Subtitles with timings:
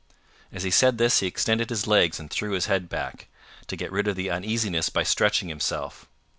[0.51, 3.27] As he said this, he extended his legs and threw his head back,
[3.67, 6.07] to get rid of the uneasiness by stretching himself.